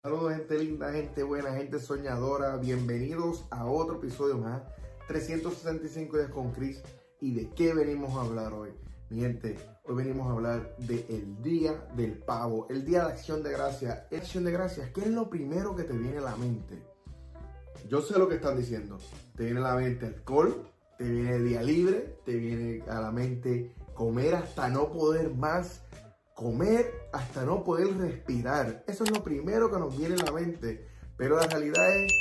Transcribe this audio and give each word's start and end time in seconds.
Saludos 0.00 0.32
gente 0.32 0.58
linda, 0.58 0.92
gente 0.92 1.24
buena, 1.24 1.54
gente 1.54 1.80
soñadora. 1.80 2.56
Bienvenidos 2.56 3.46
a 3.50 3.66
otro 3.66 3.96
episodio 3.96 4.38
más. 4.38 4.62
365 5.08 6.16
días 6.16 6.30
con 6.30 6.52
Chris. 6.52 6.80
¿Y 7.20 7.34
de 7.34 7.50
qué 7.50 7.74
venimos 7.74 8.14
a 8.14 8.20
hablar 8.20 8.52
hoy? 8.52 8.70
Mi 9.10 9.22
gente, 9.22 9.58
hoy 9.82 9.96
venimos 9.96 10.28
a 10.28 10.34
hablar 10.34 10.76
del 10.76 11.42
Día 11.42 11.72
del 11.96 12.16
Pavo, 12.16 12.68
el 12.70 12.84
Día 12.84 13.06
de 13.06 13.12
Acción 13.12 13.42
de 13.42 13.50
Gracias. 13.50 14.04
Acción 14.12 14.44
de 14.44 14.52
Gracias, 14.52 14.88
¿qué 14.90 15.00
es 15.00 15.08
lo 15.08 15.28
primero 15.28 15.74
que 15.74 15.82
te 15.82 15.94
viene 15.94 16.18
a 16.18 16.22
la 16.22 16.36
mente? 16.36 16.80
Yo 17.88 18.00
sé 18.00 18.16
lo 18.20 18.28
que 18.28 18.36
están 18.36 18.56
diciendo. 18.56 18.98
Te 19.34 19.46
viene 19.46 19.58
a 19.58 19.64
la 19.64 19.74
mente 19.74 20.06
alcohol, 20.06 20.64
te 20.96 21.10
viene 21.10 21.40
día 21.40 21.60
libre, 21.60 22.20
te 22.24 22.36
viene 22.36 22.84
a 22.88 23.00
la 23.00 23.10
mente 23.10 23.74
comer 23.94 24.36
hasta 24.36 24.68
no 24.68 24.92
poder 24.92 25.34
más, 25.34 25.82
comer 26.38 27.08
hasta 27.12 27.44
no 27.44 27.64
poder 27.64 27.96
respirar. 27.96 28.84
Eso 28.86 29.02
es 29.02 29.10
lo 29.10 29.24
primero 29.24 29.72
que 29.72 29.78
nos 29.80 29.98
viene 29.98 30.14
a 30.14 30.24
la 30.24 30.30
mente. 30.30 30.86
Pero 31.16 31.36
la 31.36 31.48
realidad 31.48 31.90
es 31.96 32.12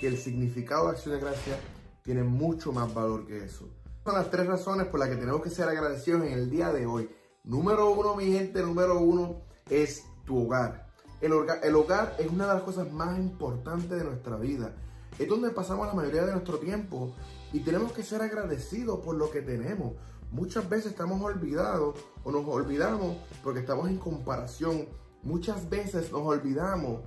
que 0.00 0.06
el 0.06 0.16
significado 0.16 0.86
de 0.86 0.92
acción 0.92 1.14
de 1.14 1.20
gracias 1.20 1.58
tiene 2.02 2.22
mucho 2.22 2.72
más 2.72 2.92
valor 2.94 3.26
que 3.26 3.44
eso. 3.44 3.68
Son 4.02 4.14
las 4.14 4.30
tres 4.30 4.46
razones 4.46 4.86
por 4.86 4.98
las 4.98 5.10
que 5.10 5.16
tenemos 5.16 5.42
que 5.42 5.50
ser 5.50 5.68
agradecidos 5.68 6.24
en 6.24 6.32
el 6.32 6.48
día 6.48 6.72
de 6.72 6.86
hoy. 6.86 7.10
Número 7.44 7.90
uno, 7.90 8.16
mi 8.16 8.32
gente, 8.32 8.62
número 8.62 8.98
uno 8.98 9.42
es 9.68 10.04
tu 10.24 10.44
hogar. 10.44 10.86
El, 11.20 11.34
hogar. 11.34 11.60
el 11.62 11.76
hogar 11.76 12.16
es 12.18 12.28
una 12.28 12.46
de 12.46 12.54
las 12.54 12.62
cosas 12.62 12.90
más 12.90 13.18
importantes 13.18 13.90
de 13.90 14.04
nuestra 14.04 14.36
vida. 14.36 14.74
Es 15.18 15.28
donde 15.28 15.50
pasamos 15.50 15.86
la 15.86 15.92
mayoría 15.92 16.24
de 16.24 16.32
nuestro 16.32 16.58
tiempo 16.58 17.14
y 17.52 17.60
tenemos 17.60 17.92
que 17.92 18.02
ser 18.02 18.22
agradecidos 18.22 19.00
por 19.00 19.16
lo 19.16 19.30
que 19.30 19.42
tenemos. 19.42 19.92
Muchas 20.30 20.68
veces 20.68 20.92
estamos 20.92 21.22
olvidados 21.22 21.96
o 22.24 22.30
nos 22.30 22.46
olvidamos 22.46 23.16
porque 23.42 23.60
estamos 23.60 23.88
en 23.88 23.98
comparación. 23.98 24.86
Muchas 25.22 25.68
veces 25.68 26.12
nos 26.12 26.22
olvidamos 26.22 27.00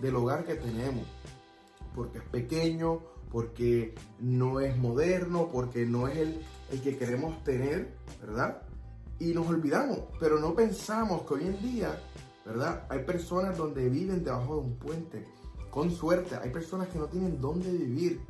del 0.00 0.16
hogar 0.16 0.44
que 0.44 0.54
tenemos 0.54 1.06
porque 1.94 2.18
es 2.18 2.24
pequeño, 2.24 3.00
porque 3.30 3.94
no 4.20 4.60
es 4.60 4.76
moderno, 4.76 5.48
porque 5.52 5.86
no 5.86 6.08
es 6.08 6.18
el, 6.18 6.40
el 6.70 6.82
que 6.82 6.96
queremos 6.96 7.42
tener, 7.44 7.96
¿verdad? 8.20 8.62
Y 9.18 9.32
nos 9.32 9.48
olvidamos, 9.48 10.00
pero 10.18 10.38
no 10.38 10.54
pensamos 10.54 11.22
que 11.22 11.34
hoy 11.34 11.46
en 11.46 11.62
día, 11.62 12.00
¿verdad? 12.44 12.86
Hay 12.88 13.04
personas 13.04 13.56
donde 13.56 13.88
viven 13.88 14.24
debajo 14.24 14.56
de 14.56 14.60
un 14.60 14.76
puente. 14.76 15.26
Con 15.70 15.90
suerte, 15.90 16.36
hay 16.36 16.50
personas 16.50 16.88
que 16.88 16.98
no 16.98 17.06
tienen 17.06 17.40
dónde 17.40 17.70
vivir, 17.70 18.20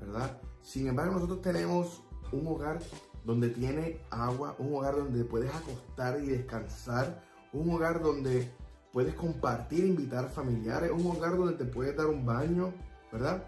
¿verdad? 0.00 0.40
Sin 0.62 0.88
embargo, 0.88 1.14
nosotros 1.14 1.42
tenemos 1.42 2.02
un 2.32 2.46
hogar 2.46 2.80
donde 3.26 3.50
tiene 3.50 3.98
agua, 4.08 4.54
un 4.58 4.76
hogar 4.76 4.94
donde 4.96 5.24
puedes 5.24 5.52
acostar 5.52 6.20
y 6.22 6.28
descansar, 6.28 7.22
un 7.52 7.74
hogar 7.74 8.00
donde 8.00 8.48
puedes 8.92 9.14
compartir, 9.14 9.84
invitar 9.84 10.30
familiares, 10.30 10.92
un 10.92 11.04
hogar 11.10 11.36
donde 11.36 11.54
te 11.54 11.64
puedes 11.64 11.96
dar 11.96 12.06
un 12.06 12.24
baño, 12.24 12.72
¿verdad? 13.12 13.42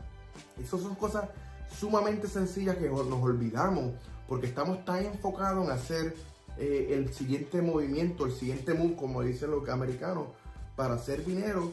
Esas 0.61 0.81
son 0.81 0.97
cosas 0.97 1.31
sumamente 1.79 2.27
sencillas 2.27 2.77
que 2.77 2.89
nos 2.89 3.23
olvidamos 3.23 3.93
porque 4.27 4.48
estamos 4.48 4.85
tan 4.85 5.05
enfocados 5.05 5.65
en 5.65 5.70
hacer 5.70 6.17
eh, 6.59 6.89
el 6.91 7.15
siguiente 7.15 7.63
movimiento, 7.63 8.27
el 8.27 8.33
siguiente 8.33 8.75
move, 8.75 8.97
como 8.97 9.23
dicen 9.23 9.53
los 9.53 9.67
americanos, 9.69 10.27
para 10.75 10.95
hacer 10.95 11.25
dinero 11.25 11.70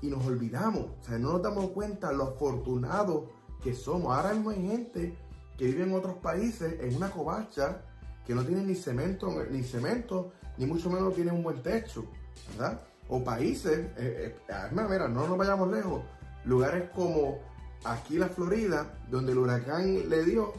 y 0.00 0.06
nos 0.06 0.24
olvidamos. 0.26 0.86
O 1.00 1.04
sea, 1.04 1.18
no 1.18 1.34
nos 1.34 1.42
damos 1.42 1.70
cuenta 1.70 2.12
lo 2.12 2.24
afortunados 2.24 3.24
que 3.62 3.74
somos. 3.74 4.16
Ahora 4.16 4.32
mismo 4.32 4.50
hay 4.50 4.66
gente 4.66 5.25
que 5.56 5.66
vive 5.66 5.84
en 5.84 5.94
otros 5.94 6.16
países 6.16 6.76
en 6.80 6.96
una 6.96 7.10
covacha 7.10 7.82
que 8.26 8.34
no 8.34 8.44
tiene 8.44 8.62
ni 8.62 8.74
cemento, 8.74 9.32
ni 9.50 9.62
cemento, 9.62 10.32
ni 10.58 10.66
mucho 10.66 10.90
menos 10.90 11.14
tiene 11.14 11.32
un 11.32 11.42
buen 11.42 11.62
techo, 11.62 12.04
¿verdad? 12.52 12.80
O 13.08 13.22
países, 13.22 13.78
eh, 13.96 14.36
eh, 14.48 14.68
mira, 14.72 15.08
no 15.08 15.28
nos 15.28 15.38
vayamos 15.38 15.70
lejos, 15.70 16.02
lugares 16.44 16.90
como 16.90 17.38
aquí 17.84 18.18
la 18.18 18.28
Florida, 18.28 18.98
donde 19.10 19.32
el 19.32 19.38
huracán 19.38 20.08
le 20.08 20.24
dio 20.24 20.52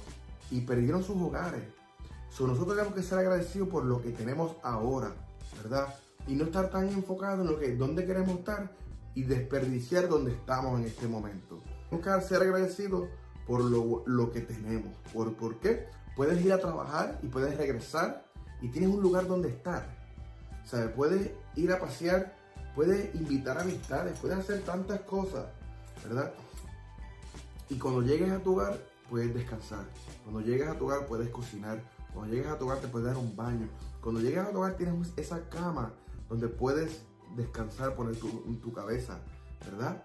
y 0.50 0.62
perdieron 0.62 1.04
sus 1.04 1.22
hogares. 1.22 1.64
So, 2.30 2.48
nosotros 2.48 2.76
tenemos 2.76 2.94
que 2.94 3.04
ser 3.04 3.20
agradecidos 3.20 3.68
por 3.68 3.84
lo 3.84 4.02
que 4.02 4.12
tenemos 4.12 4.56
ahora, 4.64 5.14
¿verdad? 5.62 5.94
Y 6.28 6.36
no 6.36 6.46
estar 6.46 6.70
tan 6.70 6.88
enfocados 6.90 7.42
en 7.42 7.52
lo 7.52 7.60
que, 7.60 7.76
dónde 7.76 8.06
queremos 8.06 8.40
estar 8.40 8.72
y 9.16 9.24
desperdiciar 9.24 10.08
donde 10.08 10.32
estamos 10.32 10.80
en 10.80 10.86
este 10.86 11.08
momento. 11.08 11.62
Que 11.90 12.22
ser 12.22 12.42
agradecidos 12.42 13.08
por 13.48 13.64
lo, 13.64 14.04
lo, 14.06 14.32
que 14.32 14.42
tenemos. 14.42 14.92
¿Por, 15.14 15.34
¿Por 15.36 15.60
qué? 15.60 15.88
Puedes 16.16 16.44
ir 16.44 16.52
a 16.52 16.60
trabajar 16.60 17.20
y 17.24 17.28
puedes 17.28 17.56
regresar 17.58 18.26
y 18.62 18.70
tienes 18.70 18.90
un 18.90 19.02
lugar 19.02 19.28
donde 19.28 19.50
estar. 19.50 19.88
¿Sabes? 20.66 20.90
Puedes 20.90 21.32
ir 21.56 21.72
a 21.72 21.80
pasear, 21.80 22.36
puedes 22.76 23.16
invitar 23.16 23.58
amistades, 23.58 24.20
puedes 24.20 24.38
hacer 24.38 24.62
tantas 24.64 25.00
cosas, 25.02 25.46
¿verdad? 26.04 26.34
Y 27.70 27.78
cuando 27.78 28.02
llegues 28.02 28.32
a 28.32 28.40
tu 28.40 28.54
hogar, 28.54 28.78
puedes 29.10 29.34
descansar. 29.34 29.86
Cuando 30.24 30.42
llegues 30.42 30.68
a 30.68 30.78
tu 30.78 30.86
hogar, 30.86 31.06
puedes 31.06 31.30
cocinar. 31.30 31.82
Cuando 32.14 32.34
llegues 32.34 32.52
a 32.52 32.58
tu 32.58 32.66
hogar, 32.66 32.80
te 32.80 32.88
puedes 32.88 33.08
dar 33.08 33.18
un 33.18 33.36
baño. 33.36 33.70
Cuando 34.02 34.20
llegues 34.22 34.40
a 34.40 34.52
tu 34.52 34.58
hogar, 34.58 34.76
tienes 34.76 35.14
esa 35.18 35.48
cama 35.50 35.94
donde 36.30 36.48
puedes 36.48 37.02
descansar, 37.36 37.96
poner 37.96 38.18
tu, 38.18 38.28
tu 38.62 38.74
cabeza, 38.74 39.20
¿verdad? 39.66 40.04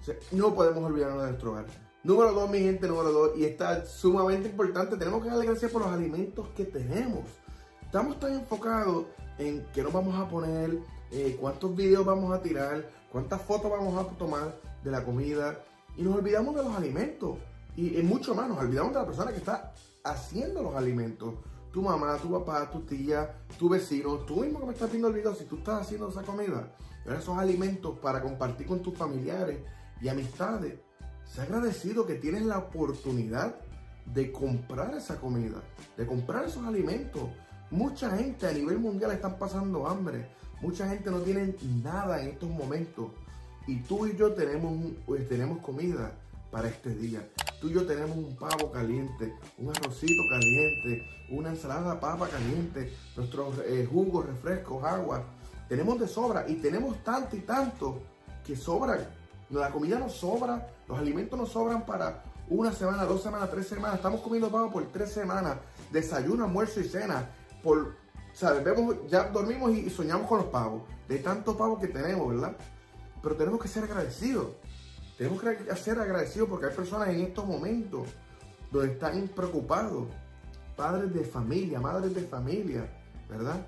O 0.00 0.04
sea, 0.04 0.16
no 0.32 0.54
podemos 0.54 0.82
olvidarnos 0.82 1.22
de 1.22 1.28
nuestro 1.28 1.52
hogar. 1.52 1.66
Número 2.04 2.32
dos, 2.32 2.50
mi 2.50 2.58
gente, 2.58 2.88
número 2.88 3.12
dos, 3.12 3.30
y 3.36 3.44
está 3.44 3.86
sumamente 3.86 4.48
importante, 4.48 4.96
tenemos 4.96 5.22
que 5.22 5.28
darle 5.28 5.46
gracias 5.46 5.70
por 5.70 5.82
los 5.82 5.92
alimentos 5.92 6.48
que 6.56 6.64
tenemos. 6.64 7.20
Estamos 7.80 8.18
tan 8.18 8.32
enfocados 8.32 9.04
en 9.38 9.64
qué 9.72 9.84
nos 9.84 9.92
vamos 9.92 10.18
a 10.18 10.28
poner, 10.28 10.80
eh, 11.12 11.36
cuántos 11.40 11.76
videos 11.76 12.04
vamos 12.04 12.32
a 12.32 12.42
tirar, 12.42 12.90
cuántas 13.12 13.40
fotos 13.42 13.70
vamos 13.70 14.04
a 14.04 14.08
tomar 14.16 14.52
de 14.82 14.90
la 14.90 15.04
comida, 15.04 15.60
y 15.96 16.02
nos 16.02 16.16
olvidamos 16.16 16.56
de 16.56 16.64
los 16.64 16.74
alimentos. 16.74 17.38
Y, 17.76 17.96
y 17.96 18.02
mucho 18.02 18.34
más, 18.34 18.48
nos 18.48 18.58
olvidamos 18.58 18.92
de 18.92 18.98
la 18.98 19.06
persona 19.06 19.30
que 19.30 19.38
está 19.38 19.72
haciendo 20.02 20.60
los 20.60 20.74
alimentos. 20.74 21.34
Tu 21.72 21.82
mamá, 21.82 22.16
tu 22.16 22.32
papá, 22.32 22.68
tu 22.68 22.80
tía, 22.80 23.44
tu 23.60 23.68
vecino, 23.68 24.16
tú 24.26 24.40
mismo 24.40 24.58
que 24.58 24.66
me 24.66 24.72
estás 24.72 24.90
viendo 24.90 25.06
el 25.06 25.14
video, 25.14 25.36
si 25.36 25.44
tú 25.44 25.58
estás 25.58 25.82
haciendo 25.82 26.08
esa 26.08 26.22
comida, 26.22 26.74
esos 27.06 27.38
alimentos 27.38 27.96
para 28.00 28.20
compartir 28.20 28.66
con 28.66 28.82
tus 28.82 28.98
familiares 28.98 29.60
y 30.00 30.08
amistades 30.08 30.80
Sé 31.26 31.42
agradecido 31.42 32.06
que 32.06 32.16
tienes 32.16 32.42
la 32.42 32.58
oportunidad 32.58 33.54
de 34.06 34.32
comprar 34.32 34.94
esa 34.94 35.20
comida, 35.20 35.62
de 35.96 36.06
comprar 36.06 36.44
esos 36.44 36.64
alimentos. 36.64 37.22
Mucha 37.70 38.16
gente 38.16 38.46
a 38.46 38.52
nivel 38.52 38.78
mundial 38.78 39.12
están 39.12 39.38
pasando 39.38 39.86
hambre. 39.86 40.28
Mucha 40.60 40.88
gente 40.88 41.10
no 41.10 41.20
tiene 41.20 41.54
nada 41.82 42.22
en 42.22 42.28
estos 42.28 42.50
momentos. 42.50 43.10
Y 43.66 43.76
tú 43.80 44.06
y 44.06 44.16
yo 44.16 44.32
tenemos, 44.32 44.92
pues, 45.06 45.28
tenemos 45.28 45.58
comida 45.58 46.12
para 46.50 46.68
este 46.68 46.94
día. 46.94 47.26
Tú 47.60 47.68
y 47.68 47.72
yo 47.72 47.86
tenemos 47.86 48.16
un 48.16 48.36
pavo 48.36 48.70
caliente, 48.70 49.32
un 49.58 49.70
arrocito 49.70 50.22
caliente, 50.28 51.06
una 51.30 51.50
ensalada 51.50 51.98
papa 51.98 52.28
caliente, 52.28 52.92
nuestros 53.16 53.58
eh, 53.66 53.88
jugos, 53.90 54.26
refrescos, 54.26 54.84
agua. 54.84 55.24
Tenemos 55.68 55.98
de 55.98 56.06
sobra 56.06 56.44
y 56.48 56.56
tenemos 56.56 57.02
tanto 57.02 57.36
y 57.36 57.40
tanto 57.40 58.02
que 58.44 58.54
sobran 58.54 59.00
la 59.52 59.70
comida 59.70 59.98
nos 59.98 60.14
sobra, 60.14 60.66
los 60.88 60.98
alimentos 60.98 61.38
nos 61.38 61.50
sobran 61.50 61.84
para 61.84 62.22
una 62.48 62.72
semana, 62.72 63.04
dos 63.04 63.22
semanas, 63.22 63.50
tres 63.50 63.68
semanas. 63.68 63.96
Estamos 63.96 64.20
comiendo 64.20 64.50
pavo 64.50 64.70
por 64.70 64.84
tres 64.86 65.12
semanas. 65.12 65.58
Desayuno, 65.90 66.44
almuerzo 66.44 66.80
y 66.80 66.84
cena. 66.84 67.28
Por, 67.62 67.96
¿sabes? 68.32 68.64
Ya 69.08 69.24
dormimos 69.24 69.72
y 69.72 69.90
soñamos 69.90 70.26
con 70.26 70.38
los 70.38 70.46
pavos. 70.48 70.82
De 71.08 71.18
tantos 71.18 71.56
pavos 71.56 71.78
que 71.78 71.88
tenemos, 71.88 72.28
¿verdad? 72.28 72.56
Pero 73.22 73.36
tenemos 73.36 73.60
que 73.60 73.68
ser 73.68 73.84
agradecidos. 73.84 74.48
Tenemos 75.18 75.40
que 75.40 75.76
ser 75.76 76.00
agradecidos 76.00 76.48
porque 76.48 76.66
hay 76.66 76.74
personas 76.74 77.08
en 77.08 77.20
estos 77.20 77.46
momentos 77.46 78.08
donde 78.70 78.92
están 78.92 79.28
preocupados. 79.28 80.08
Padres 80.76 81.12
de 81.12 81.24
familia, 81.24 81.78
madres 81.78 82.14
de 82.14 82.22
familia, 82.22 82.90
¿verdad? 83.28 83.66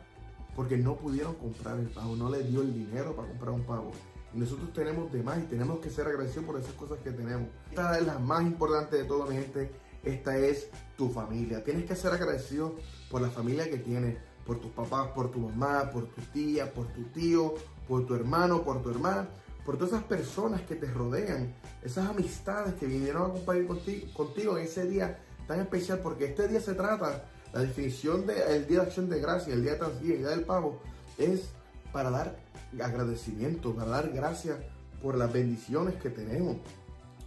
Porque 0.56 0.78
no 0.78 0.96
pudieron 0.96 1.34
comprar 1.34 1.78
el 1.78 1.88
pavo, 1.88 2.16
no 2.16 2.30
les 2.30 2.48
dio 2.50 2.62
el 2.62 2.72
dinero 2.72 3.14
para 3.14 3.28
comprar 3.28 3.50
un 3.50 3.64
pavo. 3.64 3.92
Nosotros 4.34 4.72
tenemos 4.72 5.12
de 5.12 5.22
más 5.22 5.38
y 5.38 5.42
tenemos 5.42 5.78
que 5.78 5.90
ser 5.90 6.06
agradecidos 6.08 6.44
por 6.44 6.58
esas 6.58 6.72
cosas 6.74 6.98
que 6.98 7.10
tenemos. 7.12 7.48
Esta 7.70 7.98
es 7.98 8.06
la 8.06 8.18
más 8.18 8.42
importante 8.42 8.96
de 8.96 9.04
todo, 9.04 9.26
mi 9.26 9.36
gente. 9.36 9.70
Esta 10.02 10.36
es 10.36 10.68
tu 10.96 11.08
familia. 11.08 11.62
Tienes 11.62 11.84
que 11.84 11.94
ser 11.94 12.12
agradecido 12.12 12.74
por 13.10 13.22
la 13.22 13.30
familia 13.30 13.70
que 13.70 13.78
tienes, 13.78 14.16
por 14.44 14.60
tus 14.60 14.72
papás, 14.72 15.08
por 15.14 15.30
tu 15.30 15.38
mamá, 15.38 15.90
por 15.90 16.06
tu 16.08 16.20
tía, 16.32 16.72
por 16.72 16.86
tu 16.88 17.04
tío, 17.04 17.54
por 17.88 18.06
tu 18.06 18.14
hermano, 18.14 18.62
por 18.62 18.82
tu 18.82 18.90
hermana, 18.90 19.28
por 19.64 19.76
todas 19.76 19.94
esas 19.94 20.04
personas 20.04 20.62
que 20.62 20.74
te 20.74 20.86
rodean, 20.86 21.54
esas 21.82 22.08
amistades 22.08 22.74
que 22.74 22.86
vinieron 22.86 23.30
a 23.30 23.32
compartir 23.32 24.12
contigo, 24.12 24.58
en 24.58 24.64
ese 24.64 24.86
día 24.86 25.18
tan 25.46 25.60
especial, 25.60 26.00
porque 26.00 26.26
este 26.26 26.48
día 26.48 26.60
se 26.60 26.74
trata, 26.74 27.24
la 27.52 27.60
definición 27.60 28.26
del 28.26 28.66
Día 28.66 28.80
de 28.80 28.86
Acción 28.86 29.08
de 29.08 29.20
Gracia, 29.20 29.54
el 29.54 29.62
Día 29.62 29.72
de 29.72 29.78
Thanksgiving, 29.78 30.12
el 30.12 30.18
Día 30.18 30.30
del 30.30 30.44
Pavo, 30.44 30.80
es 31.18 31.50
para 31.94 32.10
dar 32.10 32.36
agradecimiento, 32.82 33.72
para 33.72 33.88
dar 33.88 34.10
gracias 34.10 34.58
por 35.00 35.16
las 35.16 35.32
bendiciones 35.32 35.94
que 35.94 36.10
tenemos, 36.10 36.56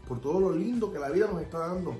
por 0.05 0.19
todo 0.19 0.41
lo 0.41 0.51
lindo 0.51 0.91
que 0.91 0.99
la 0.99 1.09
vida 1.09 1.27
nos 1.31 1.41
está 1.41 1.59
dando. 1.59 1.95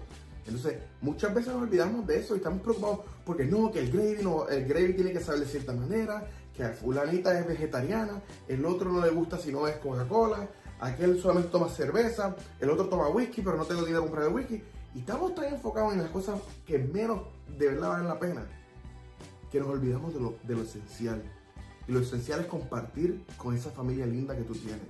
Entonces, 0.46 0.76
muchas 1.00 1.34
veces 1.34 1.54
nos 1.54 1.64
olvidamos 1.64 2.06
de 2.06 2.20
eso 2.20 2.36
y 2.36 2.38
estamos 2.40 2.62
preocupados 2.62 3.00
porque 3.26 3.46
no, 3.46 3.72
que 3.72 3.80
el 3.80 3.90
gravy, 3.90 4.22
no, 4.22 4.50
el 4.50 4.66
gravy 4.66 4.94
tiene 4.94 5.14
que 5.14 5.22
saber 5.22 5.42
de 5.42 5.46
cierta 5.46 5.72
manera, 5.72 6.28
que 6.54 6.66
a 6.66 6.74
fulanita 6.74 7.40
es 7.40 7.48
vegetariana, 7.48 8.22
el 8.50 8.66
otro 8.66 8.92
no 8.92 9.00
le 9.00 9.12
gusta 9.12 9.38
si 9.38 9.50
no 9.50 9.66
es 9.66 9.78
Coca-Cola, 9.78 10.50
aquel 10.82 11.22
solamente 11.22 11.50
toma 11.50 11.70
cerveza, 11.70 12.36
el 12.60 12.70
otro 12.70 12.90
toma 12.90 13.08
whisky, 13.08 13.42
pero 13.42 13.56
no 13.56 13.64
tengo 13.64 13.86
dinero 13.86 14.02
para 14.02 14.26
comprar 14.26 14.28
el 14.28 14.36
whisky. 14.36 14.62
Y 14.94 15.00
estamos 15.00 15.34
tan 15.36 15.54
enfocados 15.54 15.94
en 15.94 16.02
las 16.02 16.12
cosas 16.12 16.42
que 16.66 16.80
menos 16.80 17.22
de 17.58 17.68
verdad 17.68 17.90
valen 17.90 18.08
la 18.10 18.20
pena, 18.20 18.46
que 19.50 19.60
nos 19.62 19.70
olvidamos 19.70 20.14
de 20.14 20.20
lo, 20.20 20.36
de 20.44 20.54
lo 20.54 20.64
esencial. 20.64 21.24
Y 21.88 21.92
lo 21.92 22.00
esencial 22.00 22.42
es 22.42 22.48
compartir 22.48 23.24
con 23.38 23.56
esa 23.56 23.70
familia 23.70 24.06
linda 24.06 24.36
que 24.36 24.44
tú 24.44 24.54
tienes. 24.54 24.82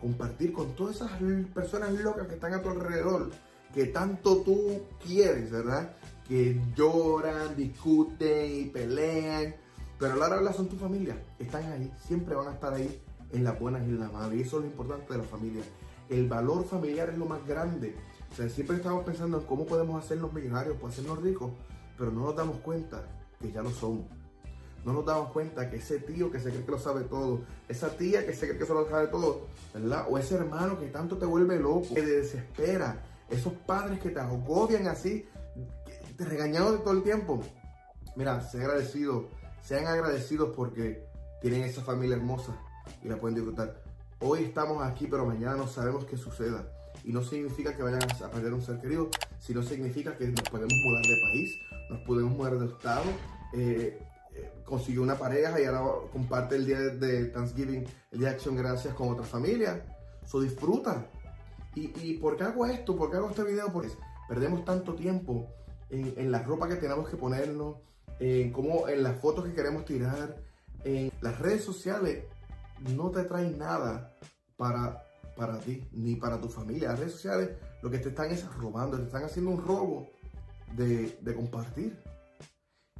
Compartir 0.00 0.52
con 0.52 0.74
todas 0.74 0.96
esas 0.96 1.10
personas 1.54 1.92
locas 1.92 2.26
que 2.26 2.34
están 2.34 2.52
a 2.52 2.62
tu 2.62 2.68
alrededor, 2.68 3.30
que 3.72 3.86
tanto 3.86 4.42
tú 4.42 4.82
quieres, 5.02 5.50
¿verdad? 5.50 5.96
Que 6.28 6.60
lloran, 6.76 7.56
discuten 7.56 8.60
y 8.60 8.64
pelean. 8.66 9.54
Pero 9.98 10.12
a 10.12 10.16
la 10.16 10.28
verdad 10.28 10.54
son 10.54 10.68
tu 10.68 10.76
familia. 10.76 11.16
Están 11.38 11.64
ahí, 11.72 11.90
siempre 12.06 12.34
van 12.34 12.48
a 12.48 12.52
estar 12.52 12.74
ahí 12.74 13.00
en 13.32 13.44
las 13.44 13.58
buenas 13.58 13.82
y 13.86 13.90
en 13.90 14.00
las 14.00 14.12
malas. 14.12 14.34
Y 14.34 14.42
eso 14.42 14.58
es 14.58 14.64
lo 14.64 14.70
importante 14.70 15.12
de 15.12 15.18
la 15.18 15.24
familia. 15.24 15.62
El 16.10 16.28
valor 16.28 16.66
familiar 16.66 17.08
es 17.08 17.16
lo 17.18 17.24
más 17.24 17.46
grande. 17.46 17.94
O 18.30 18.36
sea, 18.36 18.48
siempre 18.48 18.76
estamos 18.76 19.04
pensando 19.04 19.38
en 19.38 19.46
cómo 19.46 19.64
podemos 19.64 20.04
hacernos 20.04 20.32
millonarios, 20.32 20.76
pues 20.80 20.92
hacernos 20.92 21.22
ricos, 21.22 21.52
pero 21.96 22.10
no 22.10 22.24
nos 22.24 22.36
damos 22.36 22.58
cuenta 22.58 23.02
que 23.40 23.50
ya 23.50 23.62
lo 23.62 23.70
somos. 23.70 24.04
No 24.84 24.92
nos 24.92 25.06
damos 25.06 25.32
cuenta 25.32 25.70
que 25.70 25.76
ese 25.76 25.98
tío 25.98 26.30
que 26.30 26.38
se 26.38 26.50
cree 26.50 26.64
que 26.64 26.70
lo 26.70 26.78
sabe 26.78 27.04
todo, 27.04 27.40
esa 27.68 27.96
tía 27.96 28.26
que 28.26 28.34
se 28.34 28.46
cree 28.46 28.58
que 28.58 28.66
solo 28.66 28.88
sabe 28.88 29.06
todo, 29.06 29.46
¿verdad? 29.72 30.06
O 30.10 30.18
ese 30.18 30.34
hermano 30.34 30.78
que 30.78 30.86
tanto 30.88 31.16
te 31.16 31.24
vuelve 31.24 31.58
loco, 31.58 31.88
que 31.94 32.02
te 32.02 32.16
desespera, 32.20 33.02
esos 33.30 33.54
padres 33.66 33.98
que 34.00 34.10
te 34.10 34.20
agobian 34.20 34.86
así, 34.86 35.26
te 36.16 36.24
regañado 36.24 36.72
de 36.72 36.78
todo 36.78 36.92
el 36.92 37.02
tiempo. 37.02 37.40
Mira, 38.16 38.40
sean 38.42 38.64
agradecidos, 38.64 39.24
sean 39.62 39.86
agradecidos 39.86 40.50
porque 40.54 41.06
tienen 41.40 41.62
esa 41.62 41.82
familia 41.82 42.16
hermosa 42.16 42.54
y 43.02 43.08
la 43.08 43.16
pueden 43.16 43.36
disfrutar. 43.36 43.82
Hoy 44.20 44.44
estamos 44.44 44.82
aquí, 44.82 45.06
pero 45.06 45.26
mañana 45.26 45.56
no 45.56 45.66
sabemos 45.66 46.04
qué 46.04 46.16
suceda. 46.16 46.68
Y 47.04 47.12
no 47.12 47.22
significa 47.22 47.76
que 47.76 47.82
vayan 47.82 48.02
a 48.02 48.30
perder 48.30 48.54
un 48.54 48.62
ser 48.62 48.80
querido, 48.80 49.08
sino 49.38 49.62
significa 49.62 50.16
que 50.16 50.28
nos 50.28 50.48
podemos 50.48 50.72
mudar 50.84 51.02
de 51.02 51.20
país, 51.22 51.58
nos 51.90 52.00
podemos 52.02 52.32
mudar 52.32 52.58
de 52.58 52.66
estado. 52.66 53.04
Eh, 53.52 53.98
consiguió 54.64 55.02
una 55.02 55.16
pareja 55.16 55.60
y 55.60 55.64
ahora 55.64 56.08
comparte 56.12 56.56
el 56.56 56.66
día 56.66 56.78
de 56.78 57.26
Thanksgiving, 57.26 57.86
el 58.12 58.18
día 58.18 58.28
de 58.28 58.34
acción 58.34 58.56
gracias 58.56 58.94
con 58.94 59.08
otra 59.08 59.24
familia. 59.24 59.84
So 60.26 60.40
disfruta. 60.40 61.06
¿Y, 61.74 61.92
¿Y 62.02 62.18
por 62.18 62.36
qué 62.36 62.44
hago 62.44 62.66
esto? 62.66 62.96
¿Por 62.96 63.10
qué 63.10 63.16
hago 63.16 63.30
este 63.30 63.44
video? 63.44 63.72
Porque 63.72 63.90
perdemos 64.28 64.64
tanto 64.64 64.94
tiempo 64.94 65.48
en, 65.90 66.14
en 66.16 66.30
la 66.30 66.42
ropa 66.42 66.68
que 66.68 66.76
tenemos 66.76 67.08
que 67.08 67.16
ponernos, 67.16 67.76
en, 68.20 68.54
en 68.88 69.02
las 69.02 69.18
fotos 69.20 69.44
que 69.44 69.54
queremos 69.54 69.84
tirar, 69.84 70.36
en 70.84 71.10
las 71.20 71.38
redes 71.38 71.64
sociales 71.64 72.24
no 72.96 73.10
te 73.10 73.24
traen 73.24 73.58
nada 73.58 74.16
para, 74.56 75.04
para 75.36 75.58
ti 75.58 75.86
ni 75.92 76.16
para 76.16 76.40
tu 76.40 76.48
familia. 76.48 76.90
Las 76.90 77.00
redes 77.00 77.12
sociales 77.12 77.50
lo 77.82 77.90
que 77.90 77.98
te 77.98 78.10
están 78.10 78.30
es 78.30 78.46
robando, 78.54 78.96
te 78.96 79.04
están 79.04 79.24
haciendo 79.24 79.50
un 79.50 79.64
robo 79.64 80.08
de, 80.76 81.18
de 81.20 81.34
compartir. 81.34 82.02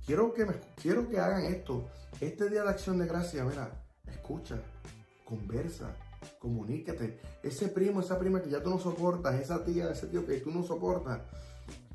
Quiero 0.06 0.34
que, 0.34 0.44
me, 0.44 0.54
quiero 0.80 1.08
que 1.08 1.18
hagan 1.18 1.44
esto. 1.46 1.88
Este 2.20 2.50
día 2.50 2.62
de 2.62 2.70
acción 2.70 2.98
de 2.98 3.06
gracia, 3.06 3.44
mira, 3.44 3.70
escucha, 4.06 4.60
conversa, 5.24 5.96
comunícate. 6.38 7.20
Ese 7.42 7.68
primo, 7.68 8.00
esa 8.00 8.18
prima 8.18 8.42
que 8.42 8.50
ya 8.50 8.62
tú 8.62 8.70
no 8.70 8.78
soportas, 8.78 9.34
esa 9.40 9.64
tía, 9.64 9.90
ese 9.90 10.06
tío 10.08 10.26
que 10.26 10.40
tú 10.40 10.50
no 10.50 10.62
soportas, 10.62 11.20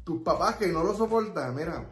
tus 0.03 0.21
papás 0.23 0.55
que 0.55 0.67
no 0.69 0.83
lo 0.83 0.95
soportan, 0.95 1.55
mira, 1.55 1.85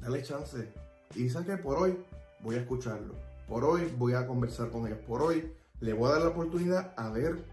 dale 0.00 0.22
chance. 0.22 0.72
Y 1.14 1.30
sabes 1.30 1.46
que 1.46 1.56
por 1.62 1.78
hoy 1.78 1.96
voy 2.40 2.56
a 2.56 2.60
escucharlo. 2.60 3.14
Por 3.46 3.64
hoy 3.64 3.94
voy 3.96 4.14
a 4.14 4.26
conversar 4.26 4.70
con 4.70 4.86
ellos. 4.86 4.98
Por 5.06 5.22
hoy 5.22 5.54
le 5.80 5.92
voy 5.92 6.10
a 6.10 6.14
dar 6.14 6.22
la 6.22 6.28
oportunidad 6.28 6.92
a 6.96 7.10
ver 7.10 7.44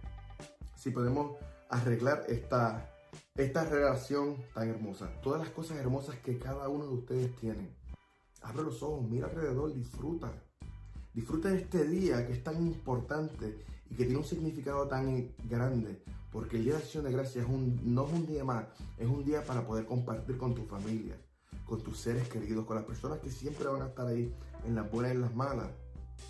si 0.76 0.90
podemos 0.90 1.38
arreglar 1.70 2.26
esta, 2.30 2.90
esta 3.36 3.66
relación 3.66 4.38
tan 4.54 4.70
hermosa. 4.70 5.10
Todas 5.22 5.42
las 5.42 5.50
cosas 5.50 5.78
hermosas 5.78 6.16
que 6.20 6.38
cada 6.38 6.70
uno 6.70 6.86
de 6.86 6.94
ustedes 6.94 7.36
tienen. 7.36 7.70
Abre 8.42 8.64
los 8.64 8.82
ojos, 8.82 9.08
mira 9.10 9.28
alrededor, 9.28 9.74
disfruta. 9.74 10.32
Disfruta 11.14 11.50
de 11.50 11.58
este 11.58 11.86
día 11.86 12.26
que 12.26 12.34
es 12.34 12.44
tan 12.44 12.66
importante 12.66 13.58
y 13.90 13.96
que 13.96 14.06
tiene 14.06 14.20
un 14.20 14.26
significado 14.26 14.88
tan 14.88 15.32
grande. 15.50 16.02
Porque 16.32 16.58
el 16.58 16.64
Día 16.64 16.74
de 16.74 16.80
Acción 16.80 17.04
de 17.04 17.12
Gracias 17.12 17.46
es 17.46 17.50
un, 17.50 17.80
no 17.84 18.06
es 18.08 18.14
un 18.14 18.28
día 18.28 18.44
más, 18.44 18.66
es 18.98 19.08
un 19.08 19.24
día 19.24 19.44
para 19.44 19.66
poder 19.66 19.86
compartir 19.86 20.38
con 20.38 20.54
tu 20.54 20.66
familia, 20.66 21.16
con 21.66 21.82
tus 21.82 21.98
seres 22.00 22.28
queridos, 22.28 22.66
con 22.66 22.76
las 22.76 22.86
personas 22.86 23.20
que 23.20 23.30
siempre 23.30 23.68
van 23.68 23.82
a 23.84 23.88
estar 23.88 24.08
ahí 24.08 24.34
en 24.66 24.76
las 24.76 24.92
buenas 24.92 25.14
y 25.14 25.16
en 25.16 25.22
las 25.22 25.36
malas 25.36 25.70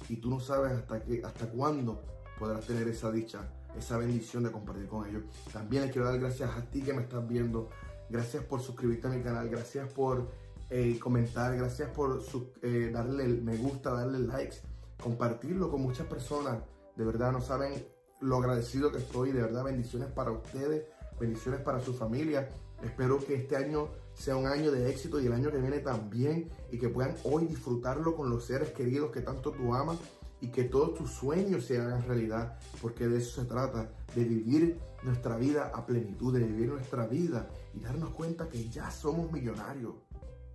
y 0.10 0.18
tú 0.18 0.30
no 0.30 0.40
sabes 0.40 0.74
hasta, 0.74 1.02
qué, 1.04 1.22
hasta 1.24 1.48
cuándo 1.48 2.02
podrás 2.40 2.66
tener 2.66 2.88
esa 2.88 3.12
dicha, 3.12 3.50
esa 3.78 3.98
bendición 3.98 4.44
de 4.44 4.52
compartir 4.52 4.88
con 4.88 5.08
ellos. 5.08 5.24
También 5.52 5.84
le 5.84 5.92
quiero 5.92 6.08
dar 6.08 6.20
gracias 6.20 6.50
a 6.56 6.62
ti 6.64 6.82
que 6.82 6.94
me 6.94 7.04
estás 7.04 7.28
viendo. 7.28 7.70
Gracias 8.10 8.44
por 8.44 8.62
suscribirte 8.62 9.08
a 9.08 9.10
mi 9.10 9.22
canal, 9.22 9.50
gracias 9.50 9.90
por 9.92 10.30
eh, 10.70 10.98
comentar, 11.00 11.56
gracias 11.56 11.90
por 11.90 12.22
eh, 12.62 12.90
darle 12.94 13.26
el 13.26 13.42
me 13.42 13.58
gusta, 13.58 13.92
darle 13.92 14.20
likes, 14.20 14.58
compartirlo 15.02 15.70
con 15.70 15.82
muchas 15.82 16.08
personas. 16.08 16.60
De 16.96 17.04
verdad 17.04 17.32
no 17.32 17.42
saben 17.42 17.88
lo 18.22 18.38
agradecido 18.38 18.92
que 18.92 19.00
estoy, 19.00 19.32
de 19.32 19.42
verdad 19.42 19.64
bendiciones 19.64 20.10
para 20.10 20.32
ustedes, 20.32 20.86
bendiciones 21.20 21.62
para 21.62 21.80
su 21.80 21.94
familia. 21.94 22.50
Espero 22.84 23.20
que 23.20 23.36
este 23.36 23.56
año 23.56 23.90
sea 24.14 24.38
un 24.38 24.48
año 24.48 24.72
de 24.72 24.90
éxito 24.90 25.20
y 25.20 25.26
el 25.26 25.34
año 25.34 25.52
que 25.52 25.58
viene 25.58 25.80
también 25.80 26.50
y 26.72 26.78
que 26.78 26.90
puedan 26.90 27.16
hoy 27.24 27.46
disfrutarlo 27.46 28.16
con 28.16 28.30
los 28.30 28.46
seres 28.46 28.72
queridos 28.72 29.12
que 29.12 29.22
tanto 29.22 29.52
tú 29.52 29.74
amas 29.74 29.98
y 30.46 30.50
que 30.50 30.66
todos 30.66 30.94
tus 30.94 31.10
sueños 31.10 31.66
se 31.66 31.82
hagan 31.82 32.04
realidad, 32.04 32.60
porque 32.80 33.08
de 33.08 33.18
eso 33.18 33.42
se 33.42 33.48
trata, 33.48 33.90
de 34.14 34.24
vivir 34.24 34.80
nuestra 35.02 35.38
vida 35.38 35.72
a 35.74 35.84
plenitud, 35.84 36.38
de 36.38 36.46
vivir 36.46 36.70
nuestra 36.70 37.08
vida 37.08 37.50
y 37.74 37.80
darnos 37.80 38.12
cuenta 38.12 38.48
que 38.48 38.70
ya 38.70 38.92
somos 38.92 39.32
millonarios. 39.32 39.96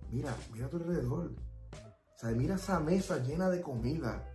Mira, 0.09 0.33
mira 0.53 0.67
a 0.67 0.69
tu 0.69 0.77
alrededor. 0.77 1.33
O 2.23 2.27
mira 2.27 2.55
esa 2.55 2.79
mesa 2.79 3.17
llena 3.17 3.49
de 3.49 3.59
comida. 3.61 4.25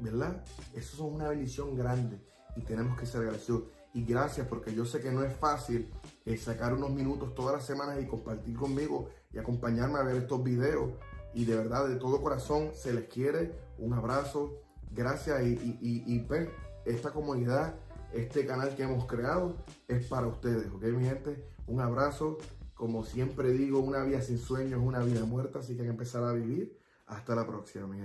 ¿Verdad? 0.00 0.44
Eso 0.74 0.94
es 0.94 0.98
una 0.98 1.28
bendición 1.28 1.76
grande 1.76 2.20
y 2.56 2.62
tenemos 2.62 2.98
que 2.98 3.06
ser 3.06 3.20
agradecidos 3.20 3.62
y 3.94 4.04
gracias 4.04 4.48
porque 4.48 4.74
yo 4.74 4.84
sé 4.84 5.00
que 5.00 5.12
no 5.12 5.22
es 5.22 5.34
fácil 5.36 5.88
eh, 6.24 6.36
sacar 6.36 6.74
unos 6.74 6.90
minutos 6.90 7.36
todas 7.36 7.54
las 7.54 7.64
semanas 7.64 7.98
y 8.02 8.06
compartir 8.06 8.56
conmigo 8.56 9.10
y 9.32 9.38
acompañarme 9.38 10.00
a 10.00 10.02
ver 10.02 10.16
estos 10.16 10.42
videos. 10.42 10.90
Y 11.36 11.44
de 11.44 11.54
verdad, 11.54 11.86
de 11.86 11.96
todo 11.96 12.22
corazón, 12.22 12.70
se 12.72 12.94
les 12.94 13.08
quiere. 13.08 13.52
Un 13.76 13.92
abrazo. 13.92 14.54
Gracias. 14.90 15.42
Y, 15.42 15.78
y, 15.82 16.18
pues, 16.20 16.48
esta 16.86 17.12
comunidad, 17.12 17.74
este 18.14 18.46
canal 18.46 18.74
que 18.74 18.84
hemos 18.84 19.04
creado 19.04 19.54
es 19.86 20.06
para 20.06 20.28
ustedes. 20.28 20.72
¿Ok, 20.72 20.84
mi 20.84 21.04
gente? 21.04 21.44
Un 21.66 21.82
abrazo. 21.82 22.38
Como 22.74 23.04
siempre 23.04 23.50
digo, 23.50 23.80
una 23.80 24.02
vida 24.02 24.22
sin 24.22 24.38
sueños 24.38 24.80
es 24.80 24.86
una 24.86 25.00
vida 25.00 25.26
muerta. 25.26 25.58
Así 25.58 25.74
que 25.74 25.82
hay 25.82 25.88
que 25.88 25.92
empezar 25.92 26.24
a 26.24 26.32
vivir. 26.32 26.80
Hasta 27.06 27.34
la 27.34 27.46
próxima, 27.46 27.86
mi 27.86 27.98
gente. 27.98 28.04